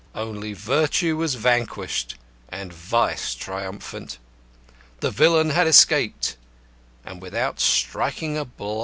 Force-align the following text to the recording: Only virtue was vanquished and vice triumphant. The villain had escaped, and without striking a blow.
Only 0.15 0.53
virtue 0.53 1.15
was 1.17 1.35
vanquished 1.35 2.15
and 2.49 2.73
vice 2.73 3.35
triumphant. 3.35 4.17
The 4.99 5.11
villain 5.11 5.51
had 5.51 5.67
escaped, 5.67 6.37
and 7.05 7.21
without 7.21 7.59
striking 7.59 8.35
a 8.35 8.45
blow. 8.45 8.79